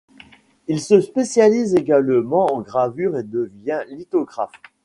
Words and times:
Il 0.67 0.81
se 0.81 0.99
spécialise 0.99 1.75
également 1.75 2.47
en 2.55 2.61
gravure 2.61 3.19
et 3.19 3.23
devient 3.23 3.83
lithographe. 3.89 4.51